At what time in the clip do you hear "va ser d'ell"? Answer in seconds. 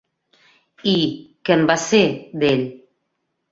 1.73-2.67